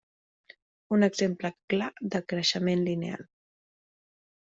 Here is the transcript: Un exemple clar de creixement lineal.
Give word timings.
Un 0.97 1.09
exemple 1.09 1.53
clar 1.75 1.91
de 2.17 2.25
creixement 2.35 2.85
lineal. 2.91 3.31